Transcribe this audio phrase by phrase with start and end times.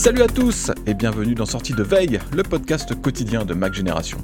[0.00, 4.16] Salut à tous et bienvenue dans Sortie de Veille, le podcast quotidien de Mac Génération.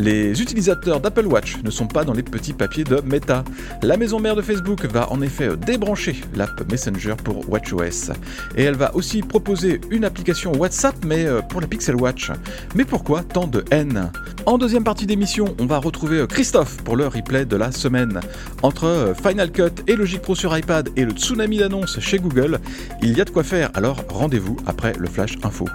[0.00, 3.44] Les utilisateurs d'Apple Watch ne sont pas dans les petits papiers de Meta.
[3.82, 8.10] La maison mère de Facebook va en effet débrancher l'app Messenger pour WatchOS.
[8.56, 12.32] Et elle va aussi proposer une application WhatsApp mais euh, pour la Pixel Watch.
[12.74, 14.10] Mais pourquoi tant de haine?
[14.46, 18.18] En deuxième partie d'émission, on va retrouver Christophe pour le replay de la semaine.
[18.62, 22.58] Entre euh, Final Cut et Logic Pro sur iPad et le tsunami d'annonces chez Google,
[23.00, 25.66] il y a de quoi faire, alors rendez-vous après le Flash Info.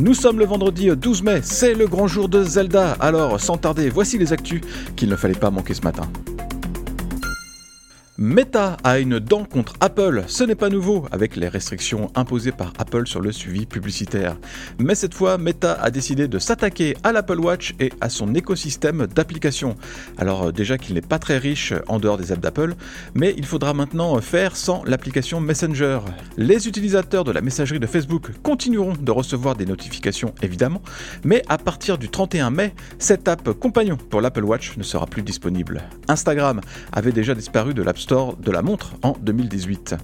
[0.00, 3.88] Nous sommes le vendredi 12 mai, c'est le grand jour de Zelda, alors sans tarder,
[3.88, 4.60] voici les actus
[4.96, 6.08] qu'il ne fallait pas manquer ce matin.
[8.22, 12.72] Meta a une dent contre Apple, ce n'est pas nouveau avec les restrictions imposées par
[12.78, 14.36] Apple sur le suivi publicitaire.
[14.78, 19.08] Mais cette fois, Meta a décidé de s'attaquer à l'Apple Watch et à son écosystème
[19.08, 19.74] d'applications.
[20.18, 22.76] Alors déjà qu'il n'est pas très riche en dehors des apps d'Apple,
[23.16, 25.98] mais il faudra maintenant faire sans l'application Messenger.
[26.36, 30.82] Les utilisateurs de la messagerie de Facebook continueront de recevoir des notifications évidemment,
[31.24, 35.22] mais à partir du 31 mai, cette app compagnon pour l'Apple Watch ne sera plus
[35.22, 35.82] disponible.
[36.06, 36.60] Instagram
[36.92, 39.94] avait déjà disparu de l'App Store de la montre en 2018.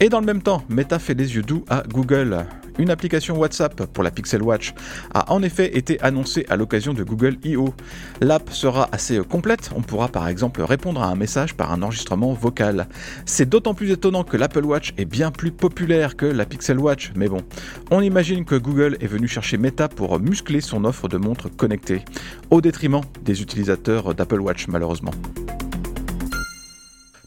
[0.00, 2.44] Et dans le même temps, Meta fait les yeux doux à Google.
[2.78, 4.74] Une application WhatsApp pour la Pixel Watch
[5.14, 7.72] a en effet été annoncée à l'occasion de Google I.O.
[8.20, 12.34] L'app sera assez complète, on pourra par exemple répondre à un message par un enregistrement
[12.34, 12.86] vocal.
[13.24, 17.12] C'est d'autant plus étonnant que l'Apple Watch est bien plus populaire que la Pixel Watch,
[17.16, 17.40] mais bon,
[17.90, 22.04] on imagine que Google est venu chercher Meta pour muscler son offre de montres connectées,
[22.50, 25.12] au détriment des utilisateurs d'Apple Watch malheureusement.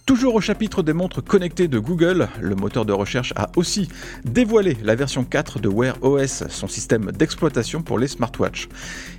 [0.07, 3.89] Toujours au chapitre des montres connectées de Google, le moteur de recherche a aussi
[4.23, 8.69] dévoilé la version 4 de Wear OS, son système d'exploitation pour les smartwatches.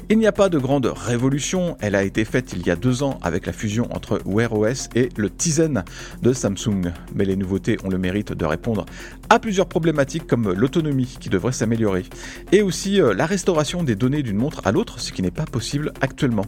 [0.09, 3.03] Il n'y a pas de grande révolution, elle a été faite il y a deux
[3.03, 5.84] ans avec la fusion entre Wear OS et le Tizen
[6.22, 6.91] de Samsung.
[7.15, 8.87] Mais les nouveautés ont le mérite de répondre
[9.28, 12.06] à plusieurs problématiques comme l'autonomie qui devrait s'améliorer,
[12.50, 15.44] et aussi euh, la restauration des données d'une montre à l'autre, ce qui n'est pas
[15.44, 16.47] possible actuellement.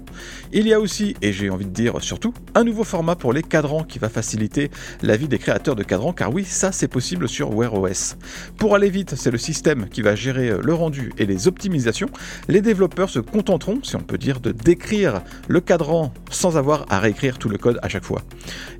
[0.54, 3.42] Il y a aussi, et j'ai envie de dire surtout, un nouveau format pour les
[3.42, 4.29] cadrans qui va faciliter
[5.02, 8.16] la vie des créateurs de cadrans, car oui, ça c'est possible sur Wear OS.
[8.56, 12.08] Pour aller vite, c'est le système qui va gérer euh, le rendu et les optimisations.
[12.48, 17.00] Les développeurs se contenteront, si on peut dire, de décrire le cadran sans avoir à
[17.00, 18.22] réécrire tout le code à chaque fois.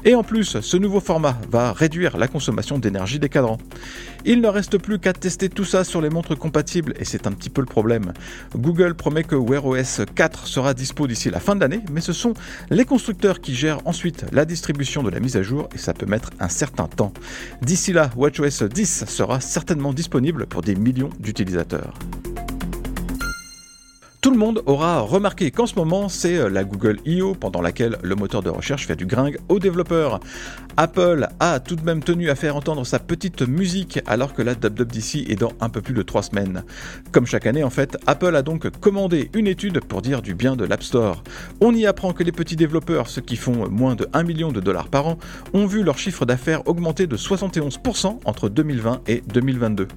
[0.05, 3.59] Et en plus, ce nouveau format va réduire la consommation d'énergie des cadrans.
[4.25, 7.33] Il ne reste plus qu'à tester tout ça sur les montres compatibles et c'est un
[7.33, 8.13] petit peu le problème.
[8.55, 12.13] Google promet que Wear OS 4 sera dispo d'ici la fin de l'année, mais ce
[12.13, 12.35] sont
[12.71, 16.07] les constructeurs qui gèrent ensuite la distribution de la mise à jour et ça peut
[16.07, 17.13] mettre un certain temps.
[17.63, 21.95] D'ici là, WatchOS 10 sera certainement disponible pour des millions d'utilisateurs.
[24.21, 27.35] Tout le monde aura remarqué qu'en ce moment, c'est euh, la Google I.O.
[27.35, 30.21] pendant laquelle le moteur de recherche fait du gringue aux développeurs.
[30.77, 34.53] Apple a tout de même tenu à faire entendre sa petite musique alors que la
[34.53, 36.65] WWDC est dans un peu plus de 3 semaines.
[37.13, 40.55] Comme chaque année en fait, Apple a donc commandé une étude pour dire du bien
[40.55, 41.23] de l'App Store.
[41.63, 44.61] On y apprend que les petits développeurs, ceux qui font moins de 1 million de
[44.61, 45.19] dollars par an,
[45.55, 49.89] ont vu leur chiffre d'affaires augmenter de 71% entre 2020 et 2022.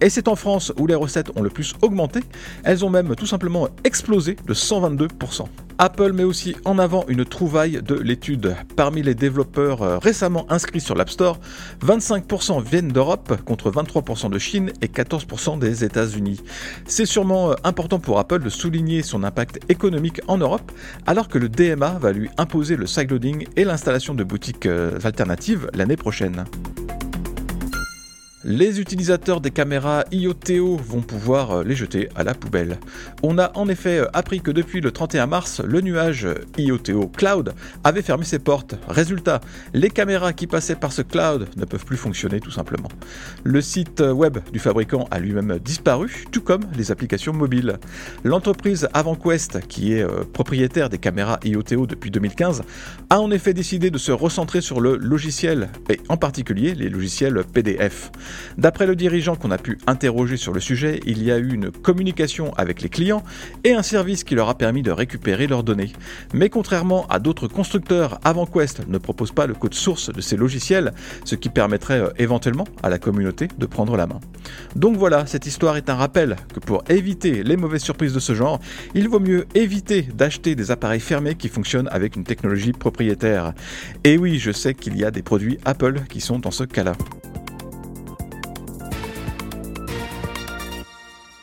[0.00, 2.20] Et c'est en France où les recettes ont le plus augmenté,
[2.64, 5.46] elles ont même tout simplement explosé de 122%.
[5.78, 8.56] Apple met aussi en avant une trouvaille de l'étude.
[8.76, 11.38] Parmi les développeurs euh, récemment inscrits sur l'App Store,
[11.84, 16.40] 25% viennent d'Europe contre 23% de Chine et 14% des États-Unis.
[16.86, 20.72] C'est sûrement euh, important pour Apple de souligner son impact économique en Europe,
[21.06, 25.68] alors que le DMA va lui imposer le sideloading et l'installation de boutiques euh, alternatives
[25.74, 26.46] l'année prochaine.
[28.48, 32.78] Les utilisateurs des caméras IOTO vont pouvoir euh, les jeter à la poubelle.
[33.24, 37.54] On a en effet euh, appris que depuis le 31 mars, le nuage IOTO Cloud
[37.82, 38.76] avait fermé ses portes.
[38.86, 39.40] Résultat,
[39.74, 42.88] les caméras qui passaient par ce cloud ne peuvent plus fonctionner tout simplement.
[43.42, 47.80] Le site web du fabricant a lui-même disparu, tout comme les applications mobiles.
[48.22, 52.62] L'entreprise AvantQuest, qui est euh, propriétaire des caméras IOTO depuis 2015,
[53.10, 57.42] a en effet décidé de se recentrer sur le logiciel, et en particulier les logiciels
[57.52, 58.12] PDF.
[58.58, 61.70] D'après le dirigeant qu'on a pu interroger sur le sujet, il y a eu une
[61.70, 63.22] communication avec les clients
[63.64, 65.92] et un service qui leur a permis de récupérer leurs données.
[66.32, 70.92] Mais contrairement à d'autres constructeurs, AvantQuest ne propose pas le code source de ces logiciels,
[71.24, 74.20] ce qui permettrait euh, éventuellement à la communauté de prendre la main.
[74.74, 78.34] Donc voilà, cette histoire est un rappel que pour éviter les mauvaises surprises de ce
[78.34, 78.60] genre,
[78.94, 83.52] il vaut mieux éviter d'acheter des appareils fermés qui fonctionnent avec une technologie propriétaire.
[84.04, 86.92] Et oui, je sais qu'il y a des produits Apple qui sont dans ce cas-là.